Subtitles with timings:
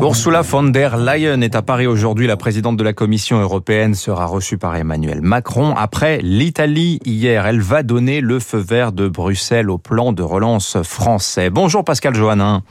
[0.00, 2.26] Ursula von der Leyen est à Paris aujourd'hui.
[2.26, 5.74] La présidente de la Commission européenne sera reçue par Emmanuel Macron.
[5.76, 10.82] Après l'Italie hier, elle va donner le feu vert de Bruxelles au plan de relance
[10.82, 11.50] français.
[11.50, 12.62] Bonjour Pascal Johannin.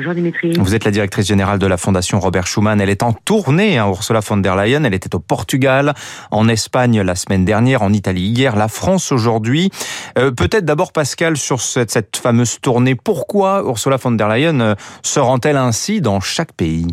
[0.00, 0.52] Bonjour Dimitri.
[0.58, 2.80] Vous êtes la directrice générale de la Fondation Robert Schuman.
[2.80, 4.84] Elle est en tournée, hein, Ursula von der Leyen.
[4.84, 5.92] Elle était au Portugal,
[6.30, 9.68] en Espagne la semaine dernière, en Italie hier, la France aujourd'hui.
[10.16, 12.94] Euh, Peut-être d'abord Pascal sur cette, cette, fameuse tournée.
[12.94, 16.86] Pourquoi Ursula von der Leyen euh, se rend-elle ainsi dans chaque pays?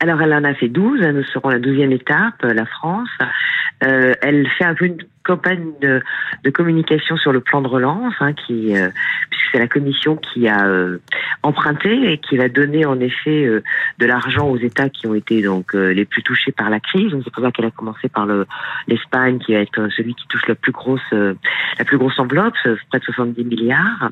[0.00, 1.00] Alors, elle en a fait 12.
[1.00, 3.08] Nous serons la douzième étape, la France.
[3.84, 6.00] Euh, elle fait un peu une campagne de,
[6.44, 8.88] de, communication sur le plan de relance, hein, qui, euh,
[9.30, 10.98] puisque c'est la Commission qui a euh,
[11.42, 13.62] emprunté et qui va donner en effet euh,
[13.98, 17.10] de l'argent aux États qui ont été donc euh, les plus touchés par la crise.
[17.12, 18.46] Donc c'est pour ça qu'elle a commencé par le
[18.88, 21.34] l'Espagne, qui va être celui qui touche la plus grosse euh,
[21.78, 24.10] la plus grosse enveloppe, près de 70 milliards,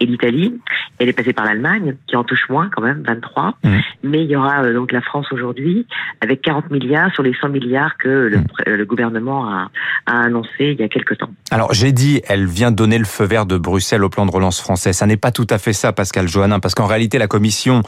[0.00, 0.60] et l'Italie.
[0.98, 3.58] Elle est passée par l'Allemagne, qui en touche moins quand même, 23.
[3.62, 3.76] Mmh.
[4.04, 5.86] Mais il y aura donc la France aujourd'hui
[6.20, 8.76] avec 40 milliards sur les 100 milliards que le, mmh.
[8.76, 9.70] le gouvernement a,
[10.06, 11.30] a annoncé il y a quelques temps.
[11.50, 14.60] Alors j'ai dit, elle vient donner le feu vert de Bruxelles au plan de relance
[14.60, 14.92] français.
[14.92, 17.82] Ça n'est pas tout à fait ça, Pascal Johannin, parce qu'en réalité la Commission,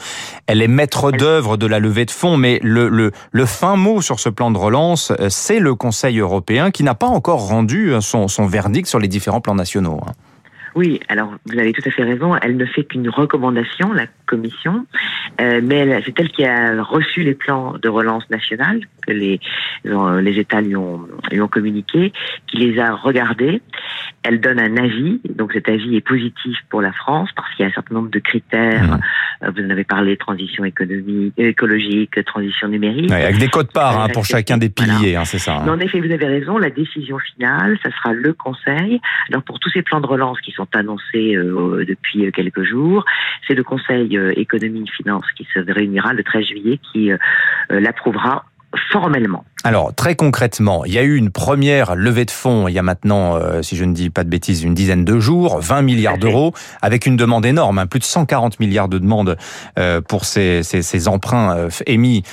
[0.47, 4.01] elle est maître d'œuvre de la levée de fonds, mais le, le, le fin mot
[4.01, 8.27] sur ce plan de relance, c'est le Conseil européen qui n'a pas encore rendu son,
[8.27, 10.01] son verdict sur les différents plans nationaux.
[10.05, 10.11] hein.
[10.75, 12.35] Oui, alors vous avez tout à fait raison.
[12.35, 14.85] Elle ne fait qu'une recommandation, la Commission,
[15.41, 19.39] euh, mais c'est elle qui a reçu les plans de relance nationale que les
[20.21, 22.11] les États lui ont, lui ont communiqué,
[22.47, 23.61] qui les a regardés.
[24.23, 27.65] Elle donne un avis, donc cet avis est positif pour la France parce qu'il y
[27.65, 28.97] a un certain nombre de critères.
[29.41, 29.49] Mmh.
[29.55, 33.09] Vous en avez parlé, transition économique, écologique, transition numérique.
[33.09, 35.57] Ouais, avec des codes parts hein, pour chacun des piliers, hein, c'est ça.
[35.57, 35.67] Hein.
[35.67, 36.57] En effet, vous avez raison.
[36.57, 38.99] La décision finale, ça sera le Conseil.
[39.29, 43.05] Alors pour tous ces plans de relance qui sont annoncés euh, depuis quelques jours,
[43.47, 47.17] c'est le Conseil euh, économie finance qui se réunira le 13 juillet qui euh,
[47.69, 48.45] l'approuvera
[48.91, 49.43] formellement.
[49.63, 52.83] Alors très concrètement, il y a eu une première levée de fonds il y a
[52.83, 56.17] maintenant, euh, si je ne dis pas de bêtises, une dizaine de jours, 20 milliards
[56.17, 59.37] d'euros, avec une demande énorme, hein, plus de 140 milliards de demandes
[59.77, 62.23] euh, pour ces, ces, ces emprunts euh, émis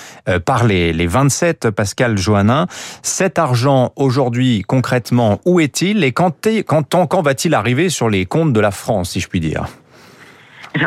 [0.45, 2.67] par les, les 27, Pascal Johannin.
[3.03, 8.53] Cet argent aujourd'hui concrètement, où est-il et quand, quand, quand va-t-il arriver sur les comptes
[8.53, 9.67] de la France, si je puis dire?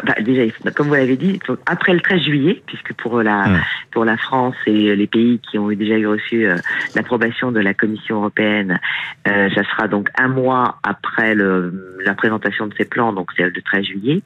[0.04, 0.42] Bah, déjà,
[0.76, 3.62] comme vous l'avez dit, après le 13 juillet, puisque pour la mmh.
[3.92, 6.58] pour la France et les pays qui ont déjà reçu euh,
[6.96, 8.80] l'approbation de la Commission européenne,
[9.28, 13.44] euh, ça sera donc un mois après le, la présentation de ces plans, donc c'est
[13.44, 14.22] le 13 juillet.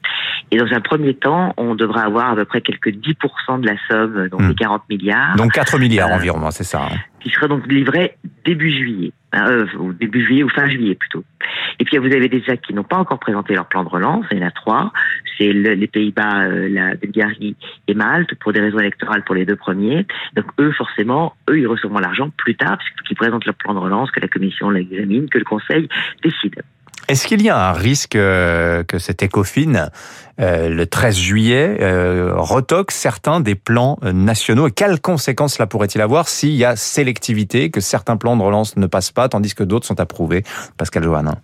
[0.50, 3.76] Et dans un premier temps, on devra avoir à peu près quelques 10% de la
[3.88, 4.48] somme, donc mmh.
[4.48, 5.36] les 40 milliards.
[5.36, 6.88] Donc 4 milliards euh, environ, c'est ça.
[6.90, 6.96] Hein.
[7.20, 11.24] Qui sera donc livré début juillet, euh, ou début juillet ou fin juillet plutôt.
[11.78, 14.26] Et puis vous avez des actes qui n'ont pas encore présenté leur plan de relance,
[14.30, 14.92] il y en a trois.
[15.38, 17.56] C'est le, les Pays-Bas, euh, la Bulgarie
[17.88, 20.06] et Malte pour des raisons électorales pour les deux premiers.
[20.34, 24.10] Donc eux, forcément, eux, ils recevront l'argent plus tard, puisqu'ils présentent leur plan de relance,
[24.10, 25.88] que la Commission l'examine, que le Conseil
[26.22, 26.62] décide.
[27.12, 29.90] Est-ce qu'il y a un risque euh, que cet ECOFIN,
[30.40, 34.68] euh, le 13 juillet, euh, retoque certains des plans nationaux?
[34.68, 38.78] Et quelles conséquences cela pourrait-il avoir s'il y a sélectivité, que certains plans de relance
[38.78, 40.42] ne passent pas, tandis que d'autres sont approuvés?
[40.78, 41.34] Pascal Johannin.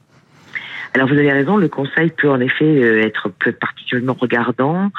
[0.95, 3.29] Alors vous avez raison, le Conseil peut en effet être
[3.61, 4.91] particulièrement regardant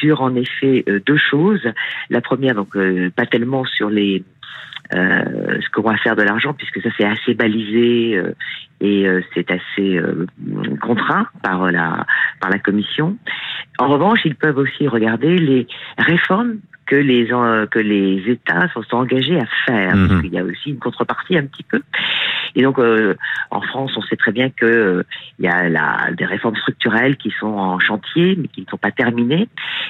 [0.00, 1.66] sur en effet deux choses.
[2.10, 2.76] La première, donc
[3.16, 4.22] pas tellement sur les
[4.92, 8.34] ce qu'on va faire de l'argent, puisque ça c'est assez balisé euh,
[8.80, 10.00] et euh, c'est assez
[10.80, 12.06] contraint par la
[12.40, 13.16] par la commission.
[13.78, 15.66] En revanche, ils peuvent aussi regarder les
[15.98, 17.28] réformes que les
[17.70, 19.94] que les États sont engagés à faire.
[19.94, 20.08] Mmh.
[20.08, 21.80] Parce qu'il y a aussi une contrepartie un petit peu.
[22.54, 23.16] Et donc, euh,
[23.50, 25.02] en France, on sait très bien que euh,
[25.38, 28.90] y a la, des réformes structurelles qui sont en chantier, mais qui ne sont pas
[28.90, 29.48] terminées.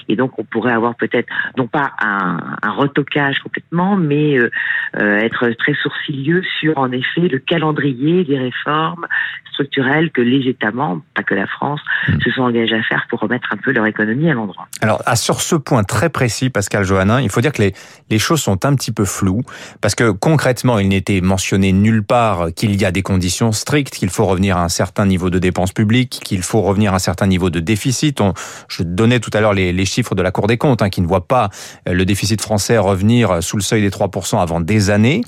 [0.09, 4.49] Et donc, on pourrait avoir peut-être, non pas un, un, retocage complètement, mais euh,
[4.95, 9.07] être très sourcilieux sur, en effet, le calendrier des réformes
[9.53, 12.21] structurelles que les États membres, pas que la France, mmh.
[12.25, 14.69] se sont engagés à faire pour remettre un peu leur économie à l'endroit.
[14.81, 17.75] Alors, à, sur ce point très précis, Pascal Johannin, il faut dire que les,
[18.09, 19.43] les choses sont un petit peu floues,
[19.81, 24.11] parce que concrètement, il n'était mentionné nulle part qu'il y a des conditions strictes, qu'il
[24.11, 27.27] faut revenir à un certain niveau de dépenses publiques, qu'il faut revenir à un certain
[27.27, 28.21] niveau de déficit.
[28.21, 28.35] On,
[28.69, 31.07] je donnais tout à l'heure les, chiffres de la Cour des comptes, hein, qui ne
[31.07, 31.51] voit pas
[31.87, 35.23] le déficit français revenir sous le seuil des 3% avant des années.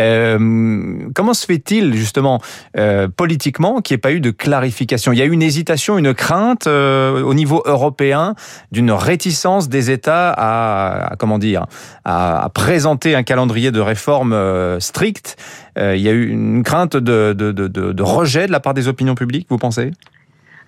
[0.00, 2.40] Euh, comment se fait-il, justement,
[2.76, 5.12] euh, politiquement, qu'il n'y ait pas eu de clarification?
[5.12, 8.34] Il y a eu une hésitation, une crainte euh, au niveau européen
[8.72, 11.66] d'une réticence des États à, comment dire,
[12.04, 15.36] à, présenter un calendrier de réforme euh, strict.
[15.78, 18.74] Euh, il y a eu une crainte de, de, de, de, rejet de la part
[18.74, 19.92] des opinions publiques, vous pensez?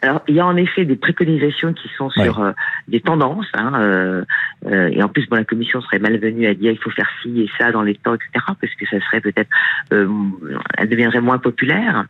[0.03, 2.51] Alors, il y a en effet des préconisations qui sont sur euh,
[2.89, 4.25] des tendances, hein, euh,
[4.67, 7.43] euh, et en plus, bon, la commission serait malvenue à dire il faut faire ci
[7.43, 8.31] et ça dans les temps, etc.,
[8.61, 9.49] parce que ça serait peut-être,
[9.93, 12.05] elle deviendrait moins populaire.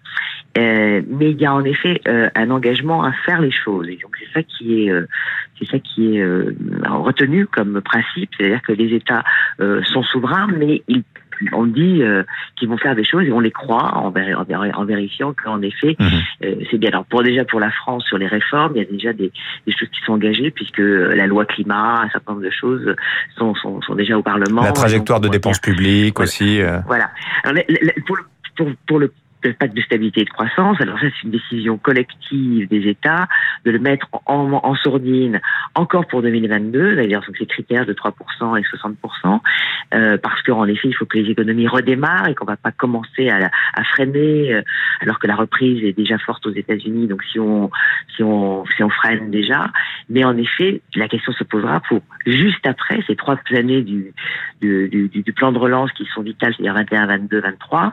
[0.56, 4.32] mais il y a en effet un engagement à faire les choses, et donc c'est
[4.32, 4.92] ça qui est,
[5.58, 6.24] c'est ça qui est
[6.86, 9.22] retenu comme principe, c'est-à-dire que les États
[9.58, 11.04] sont souverains, mais ils
[11.52, 12.22] on dit euh,
[12.56, 14.10] qu'ils vont faire des choses et on les croit en,
[14.84, 16.08] vérifiant qu'en effet mhm.
[16.44, 16.90] euh, c'est bien.
[16.90, 19.32] Alors pour déjà pour la France sur les réformes, il y a déjà des,
[19.68, 22.94] choses qui sont engagées puisque la loi climat, un certain nombre de choses
[23.36, 23.54] sont,
[23.94, 24.62] déjà au Parlement.
[24.62, 26.60] La trajectoire de dépenses publiques aussi.
[26.60, 26.78] Euh.
[26.86, 27.10] Voilà.
[28.06, 28.22] pour le
[28.98, 29.12] le
[29.50, 30.80] pacte de stabilité et de croissance.
[30.80, 33.28] Alors ça, c'est une décision collective des États
[33.64, 35.40] de le mettre en, sourdine
[35.74, 38.12] encore pour 2022, d'ailleurs, sur ces critères de 3%
[38.58, 39.40] et 60%,
[39.94, 43.28] euh, parce qu'en effet, il faut que les économies redémarrent et qu'on va pas commencer
[43.28, 43.50] à,
[43.84, 44.62] freiner euh,
[45.00, 47.06] alors que la reprise est déjà forte aux États-Unis.
[47.08, 47.70] Donc si on
[48.16, 49.70] si on si on freine déjà,
[50.08, 54.12] mais en effet, la question se posera pour juste après ces trois années du
[55.34, 57.92] plan de relance qui sont vitales, c'est-à-dire 21, 22, 23.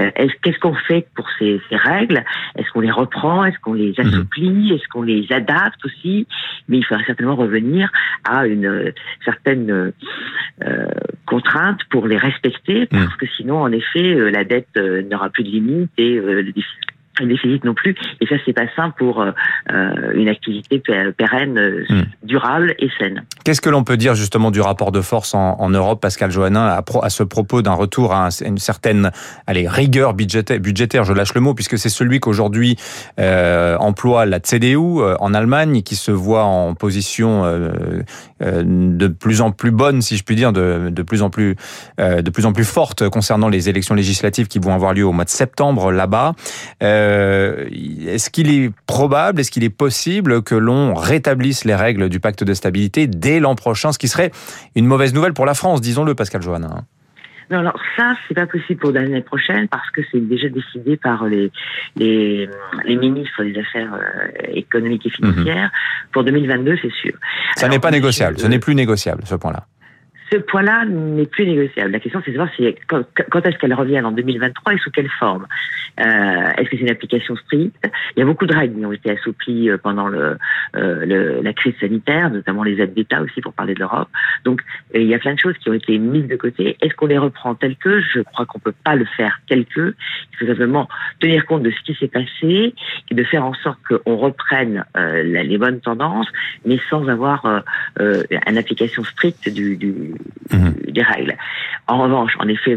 [0.00, 0.10] Euh,
[0.42, 2.24] qu'est-ce qu'on fait pour ces, ces règles?
[2.56, 3.44] Est-ce qu'on les reprend?
[3.44, 4.06] Est-ce qu'on les mhm.
[4.06, 4.72] assouplit?
[4.72, 6.26] Est-ce qu'on les adapte aussi?
[6.68, 7.90] Mais il faudra certainement revenir
[8.24, 8.92] à une euh,
[9.24, 9.92] certaine
[10.62, 10.88] euh,
[11.26, 13.16] contrainte pour les respecter, parce mhm.
[13.18, 14.76] que sinon, en effet, euh, la dette
[15.10, 16.88] n'aura plus de limite et le déficit
[17.26, 17.94] déficit non plus.
[18.20, 19.30] Et ça, c'est pas sain pour euh,
[19.72, 20.80] euh une activité
[21.16, 22.02] pérenne, euh, hmm.
[22.22, 23.24] durable et saine.
[23.44, 26.66] Qu'est-ce que l'on peut dire justement du rapport de force en, en Europe, Pascal Johannin,
[26.66, 29.10] à, à, ce propos d'un retour à une certaine
[29.46, 32.76] allez, rigueur budgétaire, budgétaire, je lâche le mot, puisque c'est celui qu'aujourd'hui
[33.18, 38.02] euh, emploie la CDU en Allemagne, qui se voit en position euh,
[38.40, 41.56] de plus en plus bonne, si je puis dire, de, de plus en plus
[41.98, 45.24] de plus en plus forte concernant les élections législatives qui vont avoir lieu au mois
[45.24, 46.34] de septembre là-bas.
[46.82, 47.07] Euh,
[48.06, 52.44] est-ce qu'il est probable, est-ce qu'il est possible que l'on rétablisse les règles du pacte
[52.44, 54.30] de stabilité dès l'an prochain, ce qui serait
[54.74, 56.84] une mauvaise nouvelle pour la France, disons-le, Pascal Johannin?
[57.50, 61.24] Non, alors ça, c'est pas possible pour l'année prochaine parce que c'est déjà décidé par
[61.24, 61.50] les,
[61.96, 62.48] les,
[62.84, 65.70] les ministres des Affaires euh, économiques et financières.
[65.72, 66.10] Mhm.
[66.12, 67.12] Pour 2022, c'est sûr.
[67.56, 69.66] Ça n'est pas négociable, ce n'est plus négociable, ce point-là
[70.30, 71.90] ce point-là n'est plus négociable.
[71.90, 75.08] La question, c'est de savoir si, quand, est-ce qu'elle revient en 2023 et sous quelle
[75.18, 75.46] forme.
[76.00, 77.76] Euh, est-ce que c'est une application stricte?
[78.16, 80.36] Il y a beaucoup de règles qui ont été assouplies euh, pendant le,
[80.76, 84.08] euh, le la crise sanitaire, notamment les aides d'État aussi pour parler de l'Europe.
[84.44, 84.60] Donc,
[84.94, 86.76] il y a plein de choses qui ont été mises de côté.
[86.80, 88.00] Est-ce qu'on les reprend telles que?
[88.00, 89.94] Je crois qu'on peut pas le faire telles que.
[90.32, 90.88] Il faut simplement
[91.20, 92.74] tenir compte de ce qui s'est passé
[93.10, 96.28] et de faire en sorte qu'on reprenne euh, les bonnes tendances,
[96.64, 97.60] mais sans avoir euh,
[98.00, 100.14] euh, une application stricte du, du
[100.50, 100.74] Mhm.
[100.88, 101.36] des règles.
[101.86, 102.76] En revanche, en effet,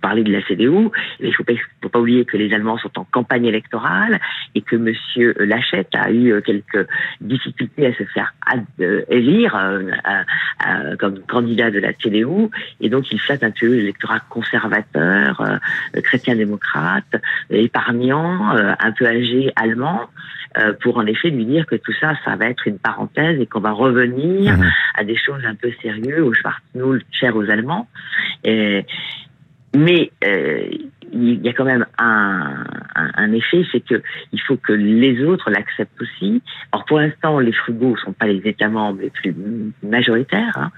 [0.00, 0.88] parler de la CDU,
[1.20, 1.52] il ne faut pas,
[1.82, 4.18] faut pas oublier que les Allemands sont en campagne électorale
[4.54, 6.86] et que Monsieur Lachette a eu quelques
[7.20, 8.34] difficultés à se faire
[8.80, 12.48] euh, élire euh, comme candidat de la CDU
[12.80, 17.16] et donc il flatte un peu l'électorat conservateur, euh, chrétien-démocrate,
[17.50, 20.08] épargnant, un peu âgé allemand.
[20.58, 23.46] Euh, pour en effet lui dire que tout ça, ça va être une parenthèse et
[23.46, 24.70] qu'on va revenir mhm.
[24.94, 26.34] à des choses un peu sérieuses, au
[26.72, 27.88] Schwarznull, cher aux Allemands.
[28.44, 28.84] Et,
[29.74, 30.68] mais euh,
[31.12, 34.02] il y a quand même un, effet, c'est que
[34.32, 36.42] il faut que les autres l'acceptent aussi.
[36.72, 39.34] Alors pour l'instant, les frugaux sont pas les États membres les plus
[39.82, 40.70] majoritaires, hein.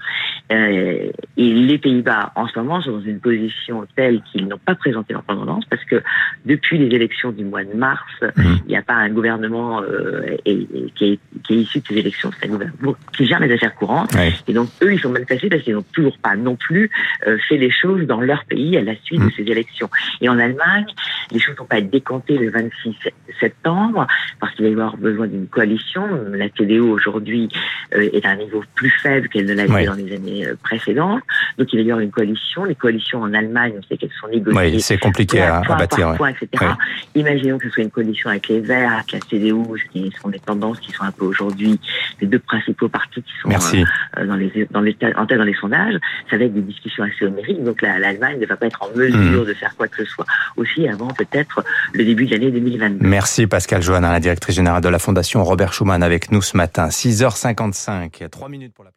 [0.51, 4.75] euh, et les Pays-Bas en ce moment sont dans une position telle qu'ils n'ont pas
[4.75, 6.01] présenté leur tendance parce que
[6.45, 8.43] depuis les élections du mois de mars, mmh.
[8.65, 11.97] il n'y a pas un gouvernement euh, et, qui, est, qui, est, issu de ces
[11.97, 14.15] élections, c'est un gouvernement qui gère les affaires courantes,
[14.47, 16.89] et donc eux ils sont mal placés parce qu'ils n'ont toujours pas non plus
[17.27, 19.31] euh, fait les choses dans leur pays à la suite de mmh.
[19.37, 19.89] ces élections.
[20.21, 20.85] Et en Allemagne,
[21.31, 22.95] les choses n'ont pas été décomptées le 26
[23.39, 24.07] septembre
[24.39, 26.03] parce qu'il va y avoir besoin d'une coalition.
[26.33, 27.49] La TDO aujourd'hui
[27.95, 31.21] euh, est à un niveau plus faible qu'elle ne l'avait dans les années euh, précédentes.
[31.57, 32.63] Donc il va y avoir une coalition.
[32.65, 34.59] Les coalitions en Allemagne, on sait qu'elles sont négociées.
[34.59, 36.15] Oui, c'est compliqué à, bâtir.
[36.41, 36.73] Etc.
[37.15, 40.29] Imaginons que ce soit une coalition avec les Verts, avec la CDU, ce qui sont
[40.29, 41.79] des tendances qui sont un peu aujourd'hui
[42.21, 45.53] les deux principaux partis qui sont euh, dans les, dans les, en tête dans les
[45.55, 45.95] sondages.
[46.29, 47.63] Ça va être des discussions assez homériques.
[47.63, 49.47] Donc l'Allemagne ne va pas être en mesure hmm.
[49.47, 50.25] de faire quoi que ce soit
[50.57, 51.63] aussi avant peut-être
[51.93, 53.05] le début de l'année 2022.
[53.05, 56.87] Merci Pascal Joannin, la directrice générale de la Fondation Robert Schuman avec nous ce matin.
[56.87, 58.91] 6h55, 3 minutes pour la